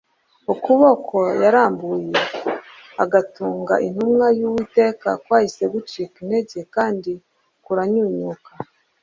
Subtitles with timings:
[0.53, 2.11] Ukuboko yarambuye
[3.03, 7.11] agutunga intumwa yUwiteka kwahise gucika intege kandi
[7.65, 8.51] kuranyunyuka